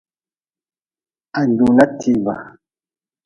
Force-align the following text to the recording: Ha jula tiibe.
Ha 1.33 1.41
jula 1.57 1.85
tiibe. 1.99 2.35